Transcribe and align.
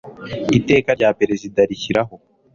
Iteka 0.57 0.89
rya 0.97 1.09
Perezida 1.19 1.59
rishyiraho 1.69 2.15